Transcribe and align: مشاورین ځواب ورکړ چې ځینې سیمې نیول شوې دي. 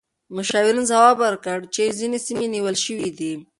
مشاورین 0.35 0.85
ځواب 0.91 1.15
ورکړ 1.21 1.57
چې 1.73 1.95
ځینې 1.99 2.17
سیمې 2.27 2.47
نیول 2.55 2.75
شوې 2.85 3.09
دي. 3.17 3.33